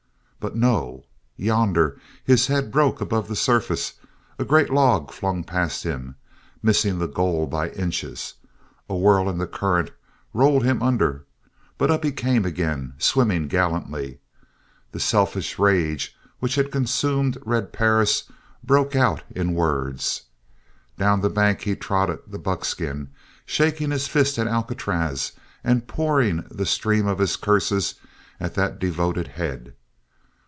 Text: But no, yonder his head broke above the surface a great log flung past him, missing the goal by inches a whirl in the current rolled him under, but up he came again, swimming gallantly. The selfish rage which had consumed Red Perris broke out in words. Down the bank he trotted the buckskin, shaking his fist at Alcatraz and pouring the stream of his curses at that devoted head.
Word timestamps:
But 0.41 0.55
no, 0.55 1.05
yonder 1.37 1.99
his 2.23 2.47
head 2.47 2.71
broke 2.71 2.99
above 2.99 3.27
the 3.27 3.35
surface 3.35 3.93
a 4.39 4.43
great 4.43 4.71
log 4.71 5.11
flung 5.11 5.43
past 5.43 5.83
him, 5.83 6.15
missing 6.63 6.97
the 6.97 7.05
goal 7.05 7.45
by 7.45 7.69
inches 7.69 8.33
a 8.89 8.95
whirl 8.95 9.29
in 9.29 9.37
the 9.37 9.45
current 9.45 9.91
rolled 10.33 10.63
him 10.63 10.81
under, 10.81 11.25
but 11.77 11.91
up 11.91 12.03
he 12.03 12.11
came 12.11 12.43
again, 12.43 12.95
swimming 12.97 13.47
gallantly. 13.49 14.17
The 14.93 14.99
selfish 14.99 15.59
rage 15.59 16.17
which 16.39 16.55
had 16.55 16.71
consumed 16.71 17.37
Red 17.45 17.71
Perris 17.71 18.23
broke 18.63 18.95
out 18.95 19.21
in 19.29 19.53
words. 19.53 20.23
Down 20.97 21.21
the 21.21 21.29
bank 21.29 21.61
he 21.61 21.75
trotted 21.75 22.17
the 22.25 22.39
buckskin, 22.39 23.09
shaking 23.45 23.91
his 23.91 24.07
fist 24.07 24.39
at 24.39 24.47
Alcatraz 24.47 25.33
and 25.63 25.87
pouring 25.87 26.47
the 26.49 26.65
stream 26.65 27.05
of 27.05 27.19
his 27.19 27.35
curses 27.35 27.93
at 28.39 28.55
that 28.55 28.79
devoted 28.79 29.27
head. 29.27 29.75